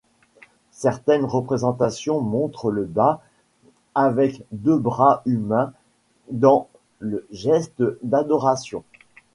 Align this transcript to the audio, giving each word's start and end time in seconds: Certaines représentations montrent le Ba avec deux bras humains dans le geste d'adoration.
Certaines 0.73 1.25
représentations 1.25 2.21
montrent 2.21 2.71
le 2.71 2.85
Ba 2.85 3.21
avec 3.93 4.41
deux 4.51 4.79
bras 4.79 5.21
humains 5.27 5.73
dans 6.31 6.67
le 6.97 7.27
geste 7.31 7.83
d'adoration. 8.01 8.83